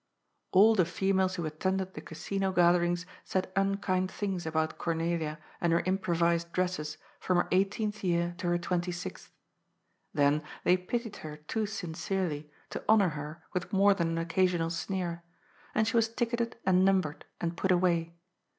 [0.51, 5.81] AU the females who attended the Casino gatherings said unkind things about Cornelia and her
[5.85, 9.31] improvised dresses from her eighteenth year to her twenty sixth.
[10.11, 15.21] Then they pitied her too sincerely to honour her with more than an occasional sneer,
[15.75, 18.15] and she was ticketed and numbered and put away.